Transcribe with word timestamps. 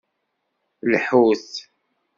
Lḥut! 0.91 1.47